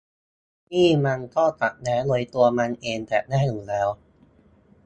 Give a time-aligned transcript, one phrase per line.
[0.71, 3.87] นี่มันก็ขัดแย้งโดยตัวมันเองแต่แรกอยู่แล้ว